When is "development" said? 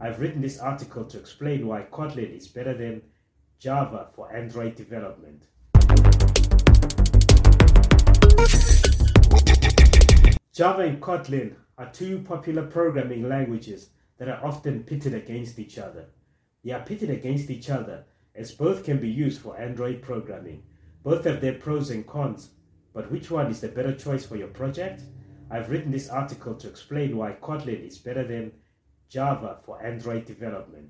4.76-5.48, 30.26-30.86